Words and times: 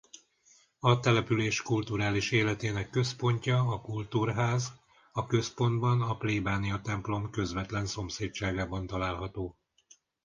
A 0.79 0.99
település 0.99 1.61
kulturális 1.61 2.31
életének 2.31 2.89
központja 2.89 3.57
a 3.67 3.81
kultúrház 3.81 4.71
a 5.11 5.25
központban 5.25 6.01
a 6.01 6.17
plébániatemplom 6.17 7.29
közvetlen 7.29 7.85
szomszédságában 7.85 8.87
található. 8.87 9.57